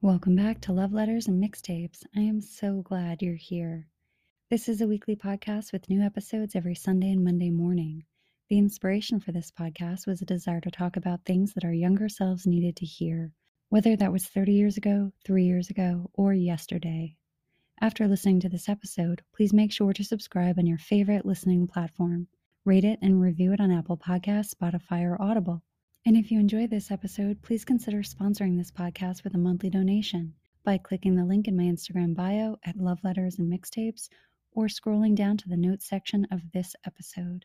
[0.00, 2.04] Welcome back to Love Letters and Mixtapes.
[2.16, 3.88] I am so glad you're here.
[4.48, 8.04] This is a weekly podcast with new episodes every Sunday and Monday morning.
[8.48, 12.08] The inspiration for this podcast was a desire to talk about things that our younger
[12.08, 13.32] selves needed to hear,
[13.70, 17.16] whether that was 30 years ago, three years ago, or yesterday.
[17.80, 22.28] After listening to this episode, please make sure to subscribe on your favorite listening platform.
[22.64, 25.64] Rate it and review it on Apple Podcasts, Spotify, or Audible.
[26.06, 30.34] And if you enjoyed this episode, please consider sponsoring this podcast with a monthly donation
[30.64, 34.08] by clicking the link in my Instagram bio at Love Letters and Mixtapes
[34.52, 37.44] or scrolling down to the notes section of this episode.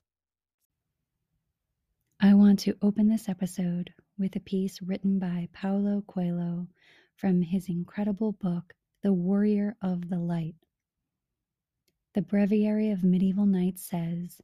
[2.23, 6.67] I want to open this episode with a piece written by Paulo Coelho
[7.15, 10.53] from his incredible book, The Warrior of the Light.
[12.13, 14.39] The Breviary of Medieval Knights says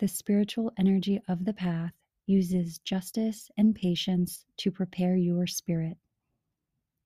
[0.00, 1.92] the spiritual energy of the path
[2.26, 5.98] uses justice and patience to prepare your spirit.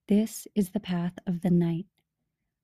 [0.07, 1.85] This is the path of the knight,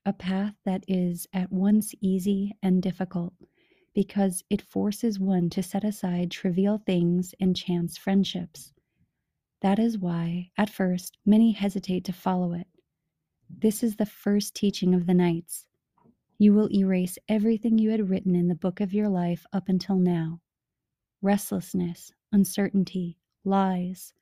[0.08, 3.36] a path that is at once easy and difficult
[3.94, 8.74] because it forces one to set aside trivial things and chance friendships.
[9.62, 12.68] That is why, at first, many hesitate to follow it.
[13.50, 15.68] This is the first teaching of the Knights.
[16.38, 19.98] You will erase everything you had written in the book of your life up until
[19.98, 20.42] now
[21.22, 24.14] restlessness, uncertainty, lies.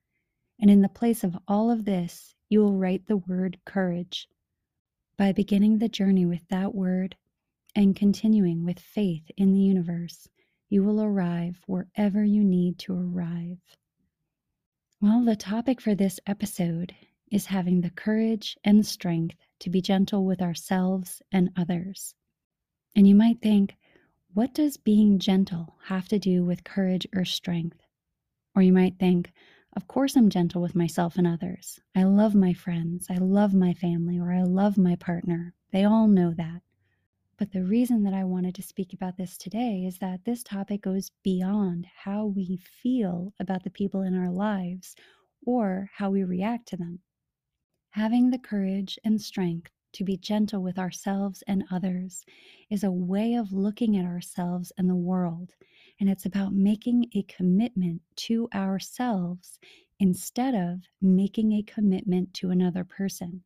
[0.60, 4.28] And in the place of all of this, you will write the word courage.
[5.18, 7.16] By beginning the journey with that word,
[7.76, 10.28] and continuing with faith in the universe,
[10.70, 13.60] you will arrive wherever you need to arrive.
[15.02, 16.94] Well, the topic for this episode
[17.32, 22.14] is having the courage and strength to be gentle with ourselves and others.
[22.96, 23.76] And you might think,
[24.34, 27.80] what does being gentle have to do with courage or strength?
[28.56, 29.32] Or you might think,
[29.76, 31.80] of course, I'm gentle with myself and others.
[31.96, 35.54] I love my friends, I love my family, or I love my partner.
[35.72, 36.62] They all know that.
[37.42, 40.84] But the reason that I wanted to speak about this today is that this topic
[40.84, 44.96] goes beyond how we feel about the people in our lives
[45.44, 47.00] or how we react to them.
[47.90, 52.24] Having the courage and strength to be gentle with ourselves and others
[52.70, 55.56] is a way of looking at ourselves and the world.
[56.00, 59.58] And it's about making a commitment to ourselves
[60.00, 63.44] instead of making a commitment to another person.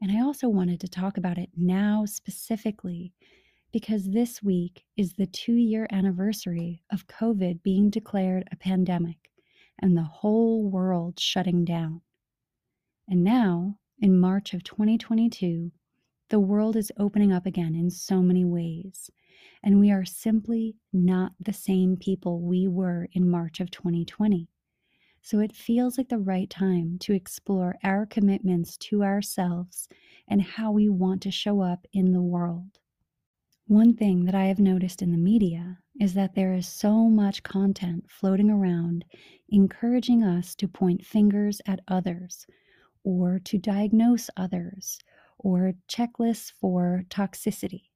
[0.00, 3.12] And I also wanted to talk about it now specifically
[3.72, 9.18] because this week is the two year anniversary of COVID being declared a pandemic
[9.80, 12.00] and the whole world shutting down.
[13.08, 15.72] And now, in March of 2022,
[16.30, 19.10] the world is opening up again in so many ways,
[19.62, 24.48] and we are simply not the same people we were in March of 2020.
[25.22, 29.88] So it feels like the right time to explore our commitments to ourselves
[30.28, 32.78] and how we want to show up in the world.
[33.66, 37.42] One thing that I have noticed in the media is that there is so much
[37.42, 39.04] content floating around
[39.50, 42.46] encouraging us to point fingers at others
[43.04, 44.98] or to diagnose others
[45.38, 47.90] or checklists for toxicity.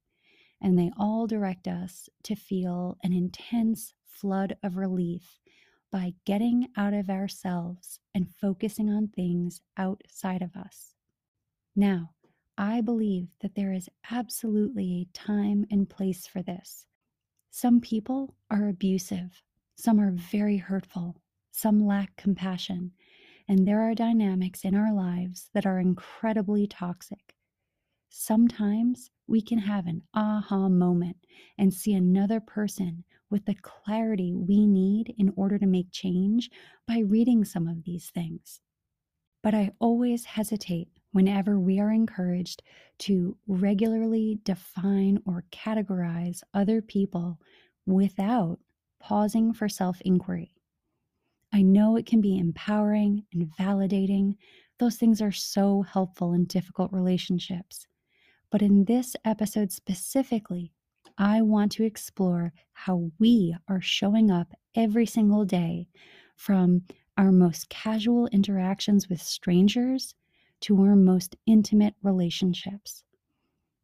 [0.61, 5.39] And they all direct us to feel an intense flood of relief
[5.93, 10.95] by getting out of ourselves and focusing on things outside of us.
[11.75, 12.09] Now,
[12.57, 16.87] I believe that there is absolutely a time and place for this.
[17.51, 19.43] Some people are abusive,
[19.75, 22.91] some are very hurtful, some lack compassion,
[23.47, 27.35] and there are dynamics in our lives that are incredibly toxic.
[28.09, 31.17] Sometimes we can have an aha moment
[31.59, 36.51] and see another person with the clarity we need in order to make change
[36.87, 38.61] by reading some of these things.
[39.41, 42.61] But I always hesitate whenever we are encouraged
[42.99, 47.39] to regularly define or categorize other people
[47.87, 48.59] without
[48.99, 50.53] pausing for self inquiry.
[51.51, 54.35] I know it can be empowering and validating.
[54.77, 57.87] Those things are so helpful in difficult relationships.
[58.51, 60.71] But in this episode specifically,
[61.17, 65.87] I want to explore how we are showing up every single day
[66.35, 66.83] from
[67.17, 70.15] our most casual interactions with strangers
[70.61, 73.03] to our most intimate relationships.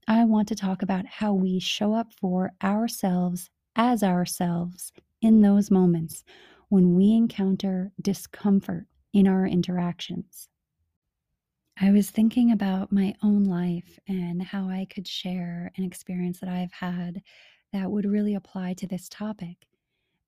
[0.07, 4.91] I want to talk about how we show up for ourselves as ourselves
[5.21, 6.23] in those moments
[6.69, 10.49] when we encounter discomfort in our interactions.
[11.81, 16.49] I was thinking about my own life and how I could share an experience that
[16.49, 17.21] I've had
[17.71, 19.55] that would really apply to this topic.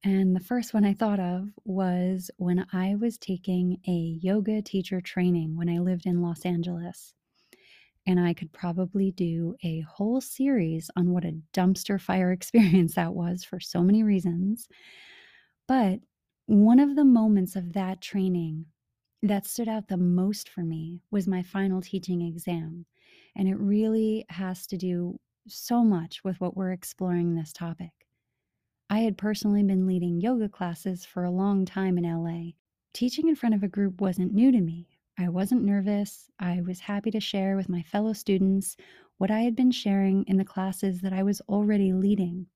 [0.01, 5.01] And the first one I thought of was when I was taking a yoga teacher
[5.01, 7.13] training when I lived in Los Angeles.
[8.07, 13.13] And I could probably do a whole series on what a dumpster fire experience that
[13.13, 14.69] was for so many reasons.
[15.67, 15.99] But
[16.45, 18.67] one of the moments of that training
[19.23, 22.85] that stood out the most for me was my final teaching exam.
[23.35, 27.91] And it really has to do so much with what we're exploring this topic.
[28.89, 32.51] I had personally been leading yoga classes for a long time in LA.
[32.93, 34.87] Teaching in front of a group wasn't new to me.
[35.17, 36.29] I wasn't nervous.
[36.39, 38.75] I was happy to share with my fellow students
[39.17, 42.47] what I had been sharing in the classes that I was already leading.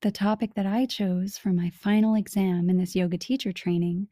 [0.00, 4.08] The topic that I chose for my final exam in this yoga teacher training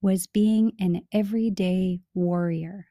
[0.00, 2.86] was being an everyday warrior,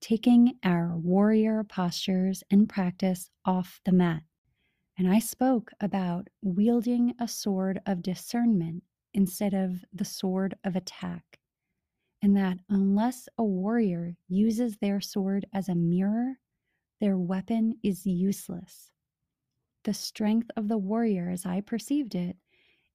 [0.00, 4.22] taking our warrior postures and practice off the mat.
[4.98, 8.82] And I spoke about wielding a sword of discernment
[9.14, 11.38] instead of the sword of attack.
[12.22, 16.38] And that unless a warrior uses their sword as a mirror,
[17.00, 18.90] their weapon is useless.
[19.84, 22.36] The strength of the warrior, as I perceived it,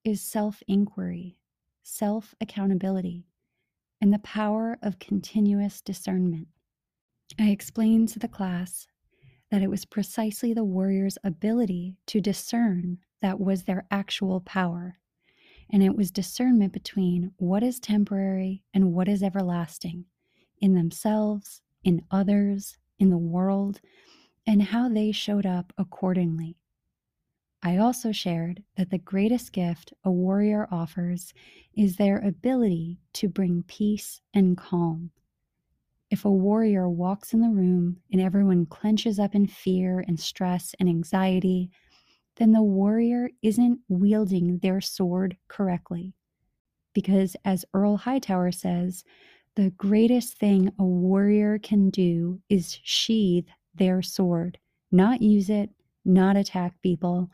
[0.03, 1.37] is self inquiry,
[1.83, 3.25] self accountability,
[3.99, 6.47] and the power of continuous discernment.
[7.39, 8.87] I explained to the class
[9.51, 14.97] that it was precisely the warrior's ability to discern that was their actual power.
[15.71, 20.05] And it was discernment between what is temporary and what is everlasting
[20.59, 23.81] in themselves, in others, in the world,
[24.45, 26.57] and how they showed up accordingly.
[27.63, 31.33] I also shared that the greatest gift a warrior offers
[31.75, 35.11] is their ability to bring peace and calm
[36.11, 40.75] if a warrior walks in the room and everyone clenches up in fear and stress
[40.77, 41.71] and anxiety,
[42.35, 46.13] then the warrior isn't wielding their sword correctly.
[46.93, 49.05] Because, as Earl Hightower says,
[49.55, 54.57] the greatest thing a warrior can do is sheathe their sword,
[54.91, 55.69] not use it,
[56.05, 57.29] not attack people,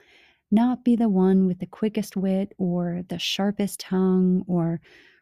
[0.52, 4.80] not be the one with the quickest wit or the sharpest tongue or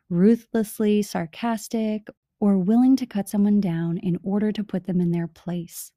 [0.09, 2.07] ruthlessly sarcastic
[2.39, 5.91] or willing to cut someone down in order to put them in their place.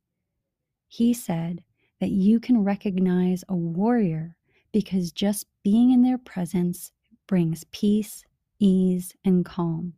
[0.86, 1.62] He said
[2.00, 4.36] that you can recognize a warrior
[4.72, 6.92] because just being in their presence
[7.26, 8.24] brings peace,
[8.58, 9.94] ease, and calm.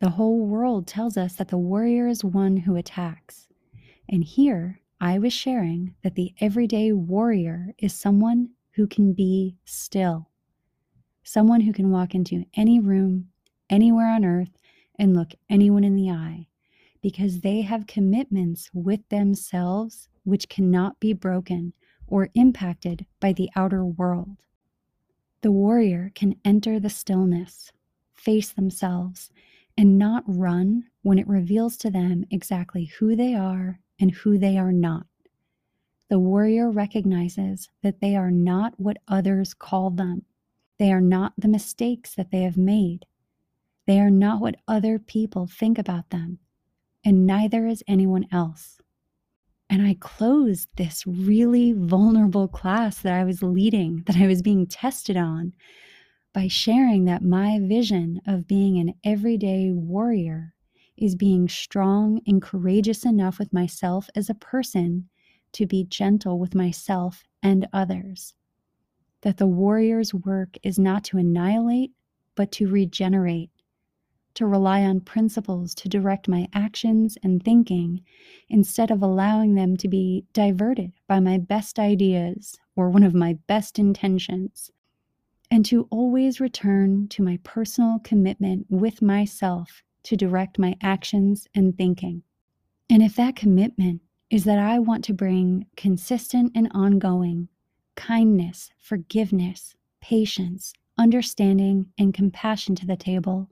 [0.00, 3.48] The whole world tells us that the warrior is one who attacks.
[4.08, 10.30] And here I was sharing that the everyday warrior is someone who can be still,
[11.22, 13.28] someone who can walk into any room,
[13.68, 14.56] anywhere on earth,
[14.98, 16.46] and look anyone in the eye
[17.02, 21.74] because they have commitments with themselves which cannot be broken
[22.06, 24.38] or impacted by the outer world.
[25.42, 27.70] The warrior can enter the stillness,
[28.14, 29.30] face themselves,
[29.76, 34.58] and not run when it reveals to them exactly who they are and who they
[34.58, 35.06] are not.
[36.08, 40.22] The warrior recognizes that they are not what others call them.
[40.78, 43.06] They are not the mistakes that they have made.
[43.86, 46.38] They are not what other people think about them,
[47.04, 48.78] and neither is anyone else.
[49.68, 54.66] And I closed this really vulnerable class that I was leading, that I was being
[54.66, 55.52] tested on,
[56.32, 60.54] by sharing that my vision of being an everyday warrior
[60.96, 65.08] is being strong and courageous enough with myself as a person
[65.52, 68.34] to be gentle with myself and others.
[69.22, 71.92] That the warrior's work is not to annihilate,
[72.34, 73.50] but to regenerate
[74.36, 78.02] to rely on principles to direct my actions and thinking
[78.50, 83.32] instead of allowing them to be diverted by my best ideas or one of my
[83.46, 84.70] best intentions,
[85.50, 91.76] and to always return to my personal commitment with myself to direct my actions and
[91.76, 92.22] thinking.
[92.88, 97.48] And if that commitment is that I want to bring consistent and ongoing
[97.96, 103.50] kindness, forgiveness, patience, understanding, and compassion to the table,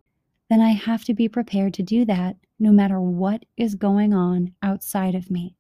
[0.49, 4.54] then I have to be prepared to do that no matter what is going on
[4.62, 5.56] outside of me.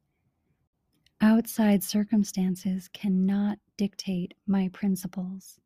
[1.20, 5.58] Outside circumstances cannot dictate my principles.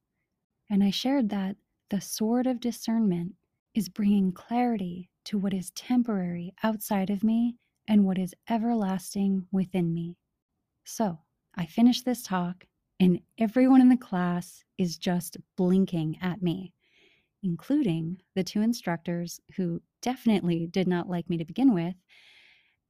[0.71, 1.57] And I shared that
[1.91, 3.35] the sword of discernment
[3.75, 7.57] is bringing clarity to what is temporary outside of me
[7.87, 10.17] and what is everlasting within me.
[10.85, 11.19] So
[11.57, 12.67] I finish this talk,
[13.01, 16.73] and everyone in the class is just blinking at me,
[17.43, 21.95] including the two instructors who definitely did not like me to begin with.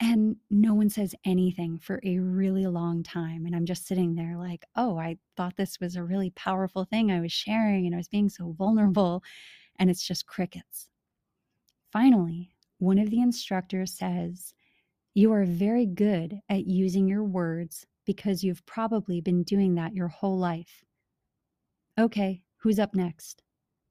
[0.00, 3.46] And no one says anything for a really long time.
[3.46, 7.10] And I'm just sitting there like, oh, I thought this was a really powerful thing
[7.10, 9.24] I was sharing and I was being so vulnerable.
[9.78, 10.88] And it's just crickets.
[11.92, 14.54] Finally, one of the instructors says,
[15.14, 20.08] You are very good at using your words because you've probably been doing that your
[20.08, 20.84] whole life.
[21.98, 23.42] Okay, who's up next?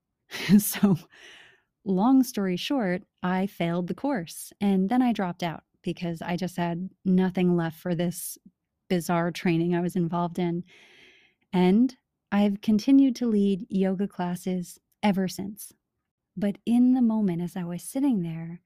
[0.60, 0.98] so,
[1.86, 6.58] long story short, I failed the course and then I dropped out because I just
[6.58, 8.38] had nothing left for this
[8.90, 10.64] bizarre training I was involved in.
[11.54, 11.96] And
[12.32, 15.72] I've continued to lead yoga classes ever since.
[16.36, 18.60] But in the moment as I was sitting there,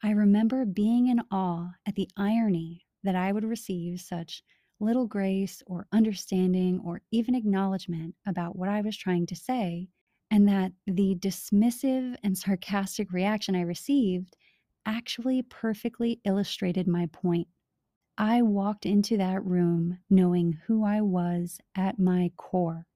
[0.00, 4.44] I remember being in awe at the irony that I would receive such
[4.78, 9.88] little grace or understanding or even acknowledgement about what I was trying to say,
[10.30, 14.36] and that the dismissive and sarcastic reaction I received
[14.86, 17.48] actually perfectly illustrated my point.
[18.16, 22.86] I walked into that room knowing who I was at my core,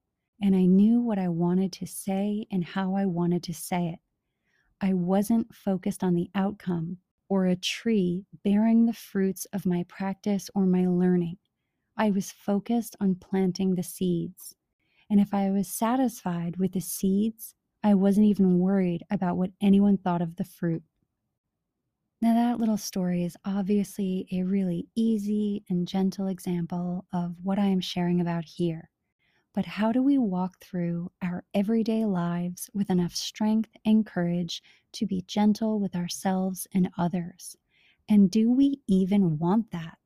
[0.41, 3.99] and I knew what I wanted to say and how I wanted to say it.
[4.81, 6.97] I wasn't focused on the outcome
[7.29, 11.37] or a tree bearing the fruits of my practice or my learning.
[11.95, 14.55] I was focused on planting the seeds.
[15.09, 19.97] And if I was satisfied with the seeds, I wasn't even worried about what anyone
[19.97, 20.83] thought of the fruit.
[22.21, 27.65] Now, that little story is obviously a really easy and gentle example of what I
[27.65, 28.89] am sharing about here
[29.53, 35.05] but how do we walk through our everyday lives with enough strength and courage to
[35.05, 37.55] be gentle with ourselves and others?
[38.09, 39.97] And do we even want that?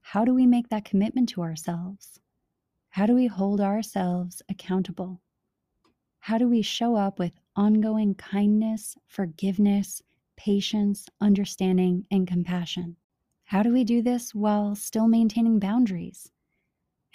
[0.00, 2.20] How do we make that commitment to ourselves?
[2.88, 5.20] How do we hold ourselves accountable?
[6.20, 10.02] How do we show up with ongoing kindness, forgiveness,
[10.36, 12.96] patience, understanding, and compassion?
[13.44, 16.32] How do we do this while still maintaining boundaries?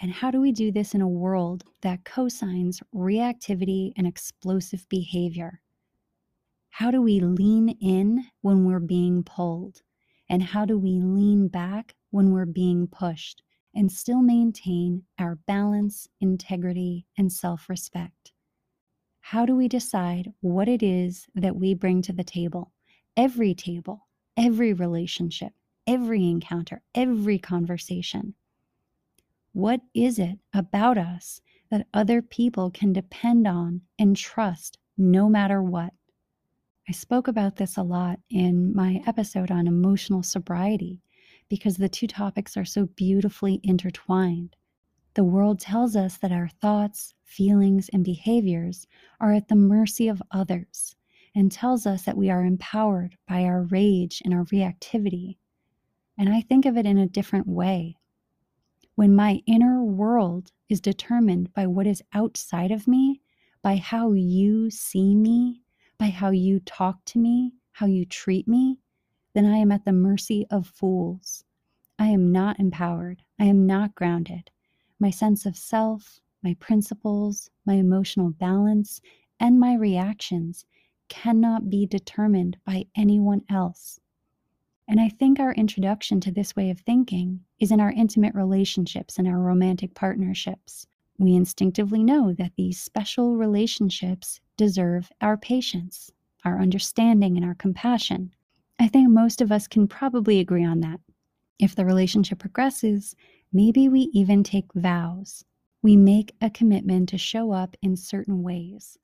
[0.02, 5.60] And how do we do this in a world that cosigns reactivity and explosive behavior?
[6.70, 9.82] How do we lean in when we're being pulled?
[10.28, 13.44] And how do we lean back when we're being pushed
[13.76, 18.32] and still maintain our balance, integrity, and self respect?
[19.20, 22.72] How do we decide what it is that we bring to the table?
[23.16, 25.52] Every table, every relationship,
[25.86, 28.34] every encounter, every conversation.
[29.54, 35.62] What is it about us that other people can depend on and trust no matter
[35.62, 35.92] what?
[36.88, 41.02] I spoke about this a lot in my episode on emotional sobriety
[41.50, 44.56] because the two topics are so beautifully intertwined.
[45.12, 48.86] The world tells us that our thoughts, feelings, and behaviors
[49.20, 50.96] are at the mercy of others
[51.34, 55.36] and tells us that we are empowered by our rage and our reactivity.
[56.16, 57.96] And I think of it in a different way
[58.94, 63.20] when my inner world is determined by what is outside of me,
[63.62, 65.62] by how you see me,
[65.98, 68.78] by how you talk to me, how you treat me,
[69.34, 71.44] then I am at the mercy of fools.
[71.98, 73.22] I am not empowered.
[73.38, 74.50] I am not grounded.
[74.98, 79.00] My sense of self, my principles, my emotional balance,
[79.40, 80.66] and my reactions
[81.08, 84.00] cannot be determined by anyone else.
[84.92, 89.16] And I think our introduction to this way of thinking is in our intimate relationships
[89.16, 90.86] and our romantic partnerships.
[91.16, 96.10] We instinctively know that these special relationships deserve our patience,
[96.44, 98.34] our understanding, and our compassion.
[98.78, 101.00] I think most of us can probably agree on that.
[101.58, 103.16] If the relationship progresses,
[103.50, 105.42] maybe we even take vows.
[105.80, 108.98] We make a commitment to show up in certain ways.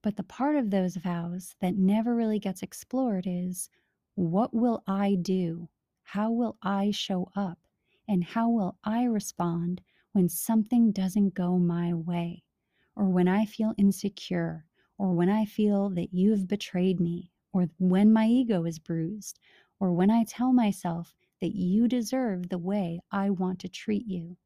[0.00, 3.68] But the part of those vows that never really gets explored is
[4.18, 5.68] what will I do?
[6.02, 7.60] How will I show up?
[8.08, 12.42] And how will I respond when something doesn't go my way?
[12.96, 14.66] Or when I feel insecure?
[14.98, 17.30] Or when I feel that you have betrayed me?
[17.52, 19.38] Or when my ego is bruised?
[19.78, 24.36] Or when I tell myself that you deserve the way I want to treat you.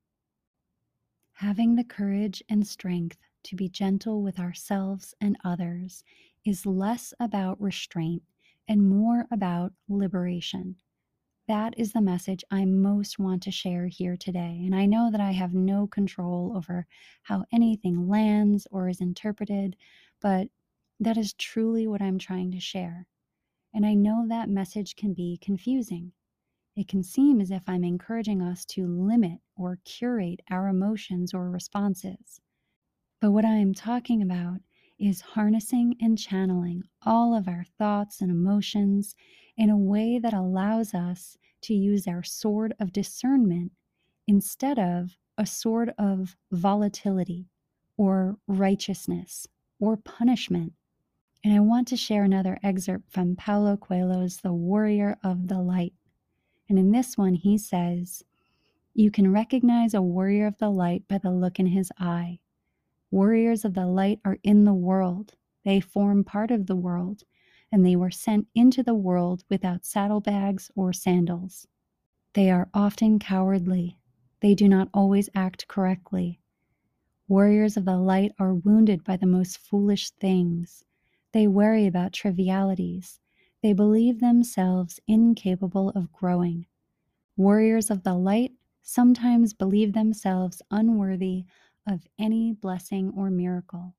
[1.32, 6.04] Having the courage and strength to be gentle with ourselves and others
[6.44, 8.22] is less about restraint
[8.68, 10.76] and more about liberation.
[11.48, 14.62] That is the message I most want to share here today.
[14.64, 16.86] And I know that I have no control over
[17.22, 19.76] how anything lands or is interpreted,
[20.20, 20.48] but
[21.00, 23.06] that is truly what I'm trying to share.
[23.74, 26.12] And I know that message can be confusing.
[26.76, 31.50] It can seem as if I'm encouraging us to limit or curate our emotions or
[31.50, 32.40] responses.
[33.20, 34.60] But what I am talking about
[35.02, 39.16] is harnessing and channeling all of our thoughts and emotions
[39.56, 43.72] in a way that allows us to use our sword of discernment
[44.28, 47.48] instead of a sword of volatility
[47.96, 49.46] or righteousness
[49.80, 50.72] or punishment.
[51.44, 55.94] And I want to share another excerpt from Paulo Coelho's The Warrior of the Light.
[56.68, 58.22] And in this one, he says,
[58.94, 62.38] You can recognize a warrior of the light by the look in his eye.
[63.12, 65.34] Warriors of the light are in the world,
[65.66, 67.24] they form part of the world,
[67.70, 71.68] and they were sent into the world without saddlebags or sandals.
[72.32, 73.98] They are often cowardly.
[74.40, 76.40] They do not always act correctly.
[77.28, 80.82] Warriors of the light are wounded by the most foolish things.
[81.32, 83.20] They worry about trivialities.
[83.62, 86.64] They believe themselves incapable of growing.
[87.36, 91.44] Warriors of the light sometimes believe themselves unworthy
[91.86, 93.94] of any blessing or miracle.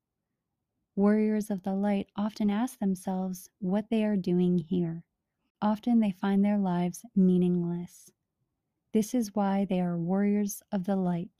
[0.96, 5.04] Warriors of the light often ask themselves what they are doing here.
[5.60, 8.10] Often they find their lives meaningless.
[8.92, 11.30] This is why they are warriors of the light,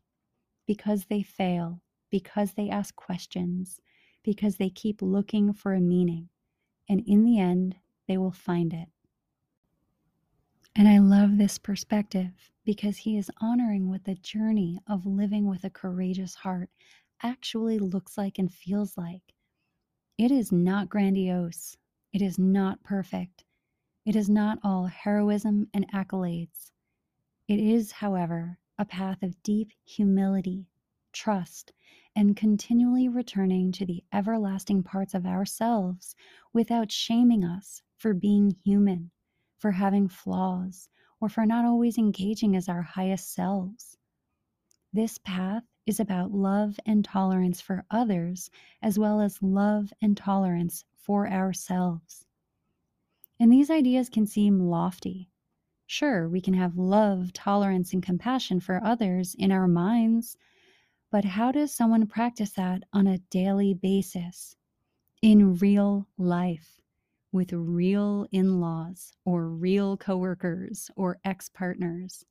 [0.67, 3.81] because they fail, because they ask questions,
[4.25, 6.29] because they keep looking for a meaning,
[6.89, 7.77] and in the end,
[8.09, 8.89] they will find it.
[10.75, 15.65] And I love this perspective because he is honoring what the journey of living with
[15.65, 16.71] a courageous heart
[17.23, 19.35] actually looks like and feels like.
[20.19, 21.77] It is not grandiose,
[22.13, 23.45] it is not perfect,
[24.07, 26.71] it is not all heroism and accolades.
[27.49, 30.67] It is, however, a path of deep humility,
[31.13, 31.73] trust,
[32.17, 36.15] and continually returning to the everlasting parts of ourselves
[36.53, 39.11] without shaming us for being human
[39.59, 40.91] for having flaws,
[41.25, 43.97] or for not always engaging as our highest selves.
[44.93, 48.51] This path is about love and tolerance for others,
[48.83, 52.27] as well as love and tolerance for ourselves.
[53.41, 55.31] And these ideas can seem lofty.
[55.87, 60.37] Sure, we can have love, tolerance, and compassion for others in our minds,
[61.11, 64.57] but how does someone practice that on a daily basis
[65.23, 66.83] in real life?
[67.35, 72.25] With real in laws or real coworkers or ex partners.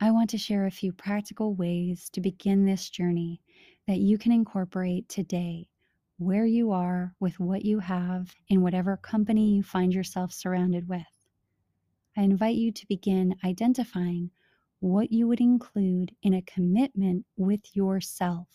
[0.00, 3.40] I want to share a few practical ways to begin this journey
[3.86, 5.68] that you can incorporate today
[6.18, 11.06] where you are with what you have in whatever company you find yourself surrounded with.
[12.16, 14.32] I invite you to begin identifying
[14.80, 18.48] what you would include in a commitment with yourself.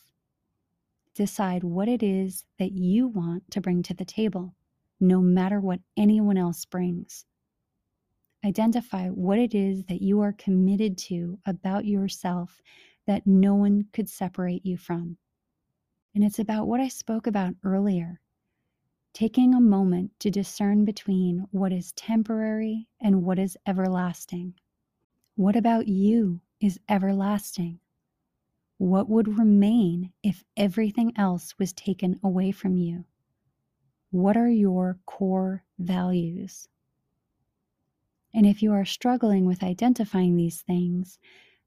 [1.14, 4.54] Decide what it is that you want to bring to the table
[5.00, 7.26] no matter what anyone else brings.
[8.46, 12.62] Identify what it is that you are committed to about yourself
[13.08, 15.18] that no one could separate you from.
[16.14, 18.20] And it's about what I spoke about earlier
[19.16, 24.54] taking a moment to discern between what is temporary and what is everlasting.
[25.36, 27.80] What about you is everlasting?
[28.78, 33.06] What would remain if everything else was taken away from you?
[34.16, 36.70] What are your core values?
[38.34, 41.20] And if you are struggling with identifying these things,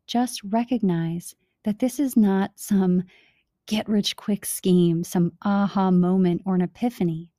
[0.07, 1.35] just recognize
[1.65, 3.03] that this is not some
[3.67, 7.31] get rich quick scheme, some aha moment or an epiphany.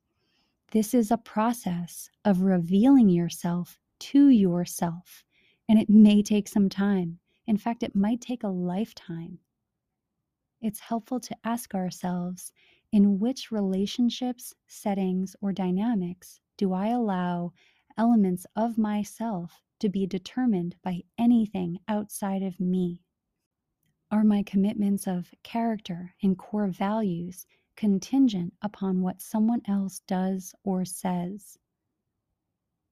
[0.70, 5.24] This is a process of revealing yourself to yourself,
[5.68, 7.18] and it may take some time.
[7.48, 9.40] In fact, it might take a lifetime.
[10.62, 12.52] It's helpful to ask ourselves
[12.92, 17.52] in which relationships, settings, or dynamics do I allow
[17.96, 23.02] elements of myself to be determined by anything outside of me?
[24.10, 30.84] Are my commitments of character and core values contingent upon what someone else does or
[30.84, 31.58] says?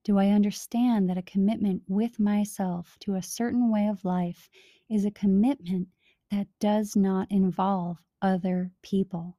[0.05, 4.49] Do I understand that a commitment with myself to a certain way of life
[4.89, 5.89] is a commitment
[6.31, 9.38] that does not involve other people?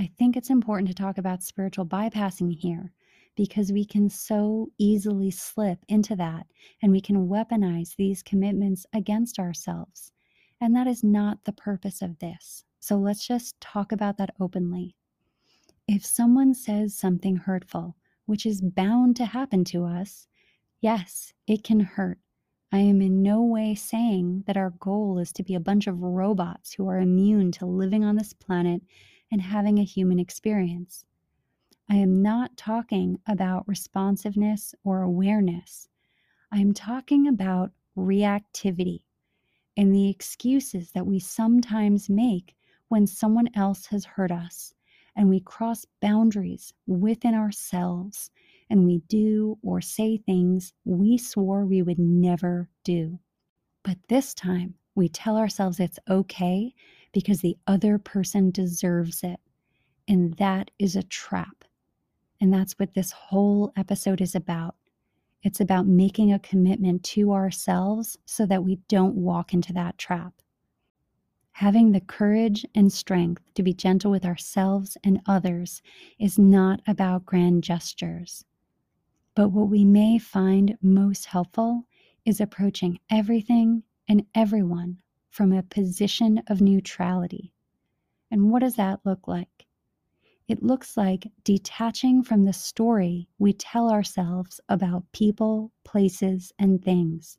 [0.00, 2.90] I think it's important to talk about spiritual bypassing here
[3.36, 6.46] because we can so easily slip into that
[6.80, 10.10] and we can weaponize these commitments against ourselves.
[10.58, 12.64] And that is not the purpose of this.
[12.80, 14.96] So let's just talk about that openly.
[15.86, 20.26] If someone says something hurtful, which is bound to happen to us,
[20.80, 22.18] yes, it can hurt.
[22.72, 26.00] I am in no way saying that our goal is to be a bunch of
[26.00, 28.80] robots who are immune to living on this planet
[29.30, 31.04] and having a human experience.
[31.88, 35.88] I am not talking about responsiveness or awareness.
[36.52, 39.02] I am talking about reactivity
[39.76, 42.54] and the excuses that we sometimes make
[42.88, 44.74] when someone else has hurt us
[45.16, 48.30] and we cross boundaries within ourselves
[48.68, 53.18] and we do or say things we swore we would never do.
[53.82, 56.74] But this time, we tell ourselves it's okay
[57.12, 59.40] because the other person deserves it.
[60.08, 61.64] And that is a trap.
[62.40, 64.76] And that's what this whole episode is about.
[65.42, 70.34] It's about making a commitment to ourselves so that we don't walk into that trap.
[71.52, 75.82] Having the courage and strength to be gentle with ourselves and others
[76.18, 78.44] is not about grand gestures.
[79.34, 81.86] But what we may find most helpful
[82.24, 84.98] is approaching everything and everyone
[85.30, 87.54] from a position of neutrality.
[88.30, 89.66] And what does that look like?
[90.48, 97.38] It looks like detaching from the story we tell ourselves about people, places, and things.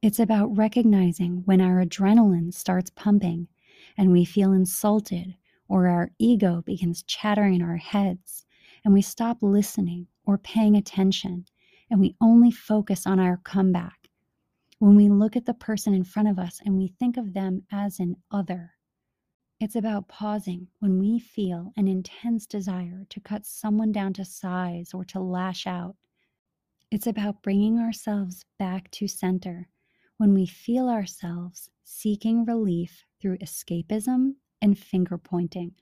[0.00, 3.48] It's about recognizing when our adrenaline starts pumping
[3.96, 5.36] and we feel insulted
[5.68, 8.46] or our ego begins chattering in our heads
[8.84, 11.44] and we stop listening or paying attention
[11.90, 14.05] and we only focus on our comeback.
[14.78, 17.62] When we look at the person in front of us and we think of them
[17.72, 18.72] as an other,
[19.58, 24.92] it's about pausing when we feel an intense desire to cut someone down to size
[24.92, 25.96] or to lash out.
[26.90, 29.70] It's about bringing ourselves back to center
[30.18, 35.72] when we feel ourselves seeking relief through escapism and finger pointing.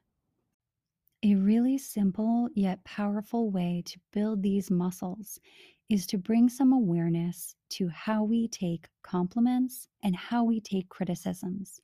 [1.25, 5.41] A really simple yet powerful way to build these muscles
[5.89, 11.81] is to bring some awareness to how we take compliments and how we take criticisms.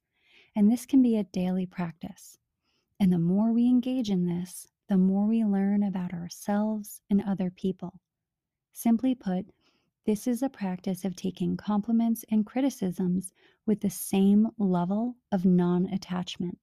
[0.56, 2.38] And this can be a daily practice.
[2.98, 7.50] And the more we engage in this, the more we learn about ourselves and other
[7.50, 8.00] people.
[8.72, 9.46] Simply put,
[10.06, 13.32] this is a practice of taking compliments and criticisms
[13.66, 16.58] with the same level of non attachment.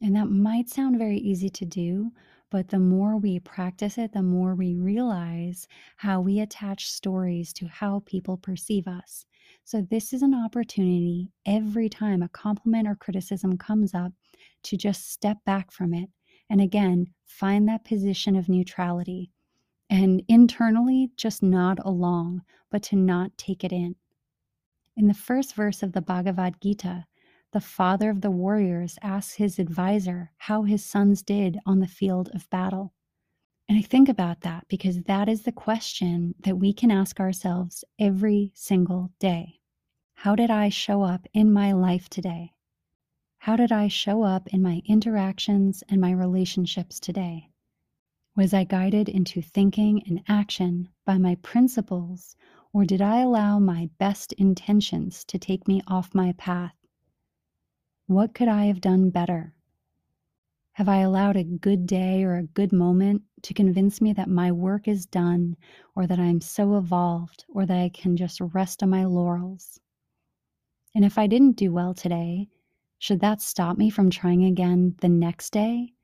[0.00, 2.12] And that might sound very easy to do,
[2.52, 7.66] but the more we practice it, the more we realize how we attach stories to
[7.66, 9.24] how people perceive us.
[9.64, 14.12] So, this is an opportunity every time a compliment or criticism comes up
[14.64, 16.10] to just step back from it
[16.50, 19.30] and again find that position of neutrality.
[19.88, 23.96] And internally, just nod along, but to not take it in.
[24.94, 27.06] In the first verse of the Bhagavad Gita,
[27.52, 32.30] the father of the warriors asks his advisor how his sons did on the field
[32.34, 32.94] of battle.
[33.68, 37.84] And I think about that because that is the question that we can ask ourselves
[37.98, 39.60] every single day.
[40.14, 42.54] How did I show up in my life today?
[43.38, 47.50] How did I show up in my interactions and my relationships today?
[48.34, 52.34] Was I guided into thinking and action by my principles,
[52.72, 56.74] or did I allow my best intentions to take me off my path?
[58.12, 59.54] What could I have done better?
[60.72, 64.52] Have I allowed a good day or a good moment to convince me that my
[64.52, 65.56] work is done
[65.96, 69.80] or that I'm so evolved or that I can just rest on my laurels?
[70.94, 72.48] And if I didn't do well today,
[72.98, 75.94] should that stop me from trying again the next day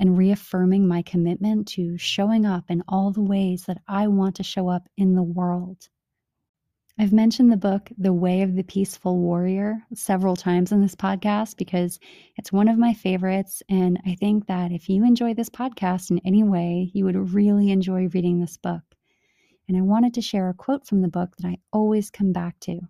[0.00, 4.42] and reaffirming my commitment to showing up in all the ways that I want to
[4.42, 5.90] show up in the world?
[7.00, 11.56] I've mentioned the book, The Way of the Peaceful Warrior, several times in this podcast
[11.56, 12.00] because
[12.36, 13.62] it's one of my favorites.
[13.68, 17.70] And I think that if you enjoy this podcast in any way, you would really
[17.70, 18.82] enjoy reading this book.
[19.68, 22.58] And I wanted to share a quote from the book that I always come back
[22.60, 22.80] to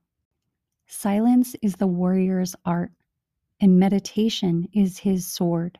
[0.86, 2.92] Silence is the warrior's art,
[3.60, 5.78] and meditation is his sword.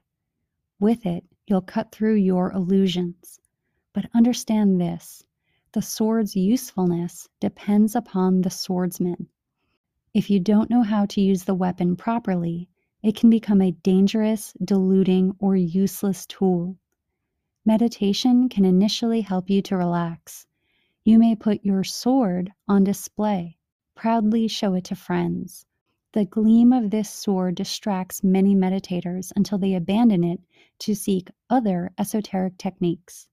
[0.79, 3.41] With it, you'll cut through your illusions.
[3.95, 5.25] But understand this
[5.73, 9.29] the sword's usefulness depends upon the swordsman.
[10.15, 12.69] If you don't know how to use the weapon properly,
[13.03, 16.77] it can become a dangerous, deluding, or useless tool.
[17.65, 20.47] Meditation can initially help you to relax.
[21.05, 23.59] You may put your sword on display,
[23.95, 25.67] proudly show it to friends.
[26.13, 30.41] The gleam of this sword distracts many meditators until they abandon it
[30.81, 33.29] to seek other esoteric techniques.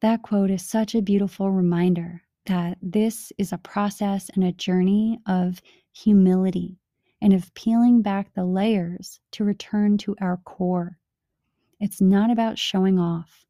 [0.00, 5.20] That quote is such a beautiful reminder that this is a process and a journey
[5.26, 5.60] of
[5.92, 6.78] humility
[7.20, 10.98] and of peeling back the layers to return to our core.
[11.80, 13.44] It's not about showing off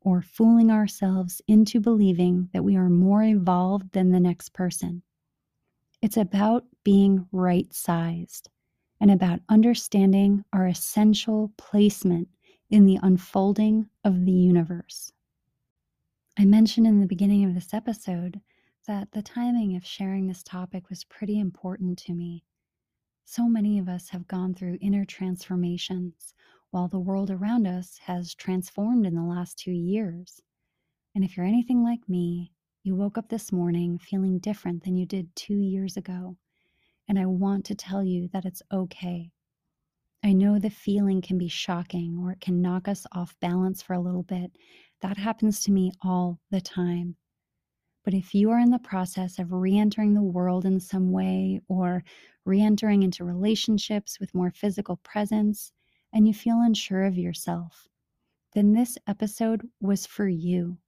[0.00, 5.02] or fooling ourselves into believing that we are more evolved than the next person.
[6.00, 8.50] It's about being right sized
[9.00, 12.28] and about understanding our essential placement
[12.70, 15.12] in the unfolding of the universe.
[16.40, 18.40] I mentioned in the beginning of this episode
[18.86, 22.44] that the timing of sharing this topic was pretty important to me.
[23.24, 26.34] So many of us have gone through inner transformations
[26.70, 30.40] while the world around us has transformed in the last two years.
[31.12, 32.52] And if you're anything like me,
[32.84, 36.36] you woke up this morning feeling different than you did two years ago.
[37.08, 39.32] And I want to tell you that it's okay.
[40.22, 43.94] I know the feeling can be shocking or it can knock us off balance for
[43.94, 44.52] a little bit.
[45.00, 47.16] That happens to me all the time.
[48.04, 51.60] But if you are in the process of re entering the world in some way
[51.68, 52.02] or
[52.44, 55.72] re entering into relationships with more physical presence
[56.12, 57.86] and you feel unsure of yourself,
[58.54, 60.78] then this episode was for you.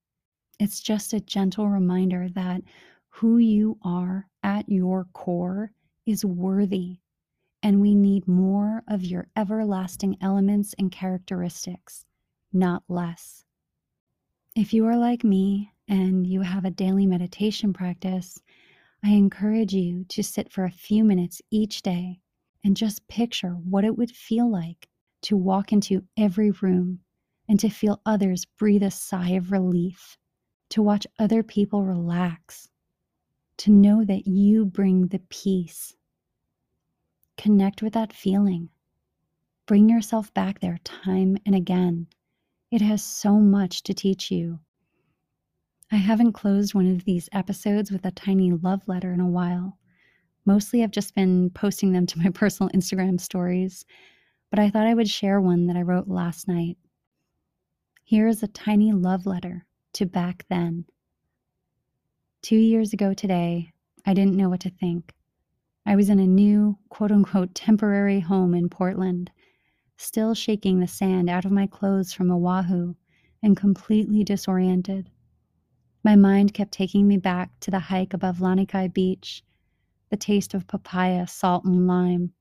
[0.58, 2.62] It's just a gentle reminder that
[3.10, 5.72] who you are at your core
[6.06, 7.00] is worthy,
[7.62, 12.06] and we need more of your everlasting elements and characteristics,
[12.52, 13.44] not less.
[14.60, 18.38] If you are like me and you have a daily meditation practice,
[19.02, 22.20] I encourage you to sit for a few minutes each day
[22.62, 24.86] and just picture what it would feel like
[25.22, 27.00] to walk into every room
[27.48, 30.18] and to feel others breathe a sigh of relief,
[30.68, 32.68] to watch other people relax,
[33.56, 35.96] to know that you bring the peace.
[37.38, 38.68] Connect with that feeling.
[39.64, 42.08] Bring yourself back there time and again
[42.70, 44.60] it has so much to teach you.
[45.90, 49.76] I haven't closed one of these episodes with a tiny love letter in a while.
[50.46, 53.84] Mostly I've just been posting them to my personal Instagram stories,
[54.50, 56.76] but I thought I would share one that I wrote last night.
[58.04, 60.84] Here is a tiny love letter to back then.
[62.42, 63.72] Two years ago today,
[64.06, 65.12] I didn't know what to think.
[65.84, 69.30] I was in a new, quote unquote, temporary home in Portland
[70.00, 72.94] still shaking the sand out of my clothes from Oahu
[73.42, 75.10] and completely disoriented.
[76.02, 79.44] My mind kept taking me back to the hike above Lanikai Beach,
[80.08, 82.32] the taste of papaya, salt, and lime,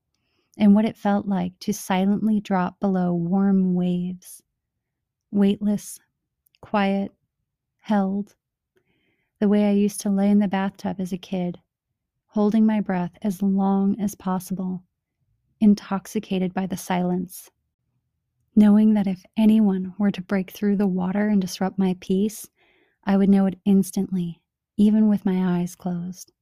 [0.56, 4.42] and what it felt like to silently drop below warm waves.
[5.30, 6.00] Weightless,
[6.62, 7.14] quiet,
[7.80, 8.34] held,
[9.38, 11.60] the way I used to lay in the bathtub as a kid,
[12.28, 14.82] holding my breath as long as possible
[15.60, 17.50] intoxicated by the silence.
[18.56, 22.48] Knowing that if anyone were to break through the water and disrupt my peace,
[23.04, 24.40] I would know it instantly,
[24.76, 26.32] even with my eyes closed.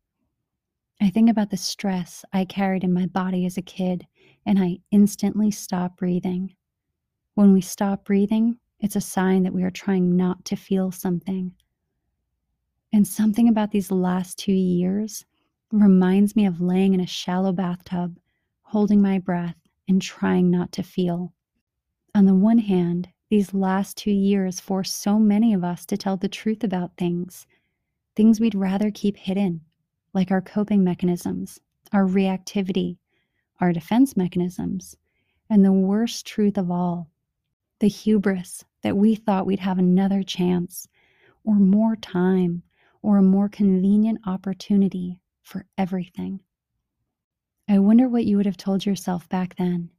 [1.00, 4.07] I think about the stress I carried in my body as a kid,
[4.44, 6.57] and I instantly stop breathing.
[7.35, 11.52] When we stop breathing, it's a sign that we are trying not to feel something.
[12.92, 15.24] And something about these last two years
[15.70, 18.18] reminds me of laying in a shallow bathtub
[18.68, 19.57] holding my breath
[19.88, 21.33] and trying not to feel.
[22.14, 26.18] On the one hand, these last two years forced so many of us to tell
[26.18, 27.46] the truth about things,
[28.14, 29.62] things we'd rather keep hidden,
[30.12, 31.59] like our coping mechanisms,
[31.92, 32.98] our reactivity,
[33.59, 34.96] our defense mechanisms,
[35.48, 37.11] and the worst truth of all,
[37.78, 40.87] the hubris that we thought we'd have another chance,
[41.42, 42.62] or more time,
[43.00, 46.40] or a more convenient opportunity for everything.
[47.70, 49.90] I wonder what you would have told yourself back then.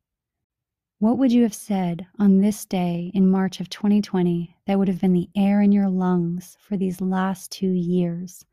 [0.97, 4.99] What would you have said on this day in March of 2020 that would have
[4.99, 8.43] been the air in your lungs for these last two years?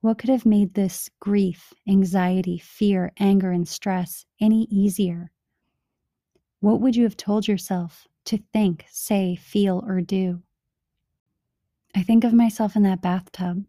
[0.00, 5.30] What could have made this grief, anxiety, fear, anger, and stress any easier?
[6.60, 10.42] What would you have told yourself to think, say, feel, or do?
[11.94, 13.66] I think of myself in that bathtub.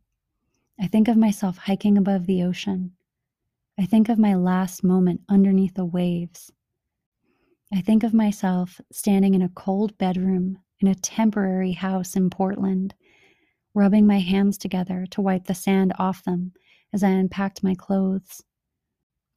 [0.79, 2.93] I think of myself hiking above the ocean.
[3.79, 6.51] I think of my last moment underneath the waves.
[7.73, 12.93] I think of myself standing in a cold bedroom in a temporary house in Portland,
[13.73, 16.53] rubbing my hands together to wipe the sand off them
[16.91, 18.43] as I unpacked my clothes.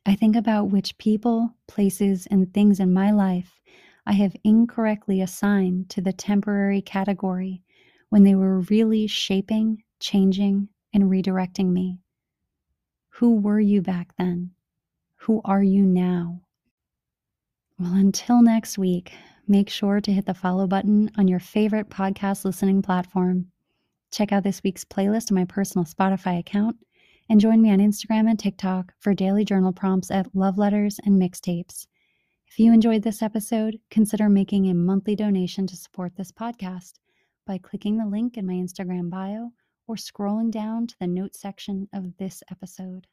[0.04, 3.60] I think about which people, places, and things in my life
[4.06, 7.62] I have incorrectly assigned to the temporary category
[8.10, 12.00] when they were really shaping, changing, and redirecting me.
[13.18, 14.50] Who were you back then?
[15.18, 16.40] Who are you now?
[17.78, 19.12] Well, until next week,
[19.46, 23.52] make sure to hit the follow button on your favorite podcast listening platform.
[24.10, 26.76] Check out this week's playlist on my personal Spotify account
[27.30, 31.14] and join me on Instagram and TikTok for daily journal prompts at Love Letters and
[31.14, 31.86] Mixtapes.
[32.48, 36.94] If you enjoyed this episode, consider making a monthly donation to support this podcast
[37.46, 39.52] by clicking the link in my Instagram bio
[39.86, 43.06] or scrolling down to the notes section of this episode.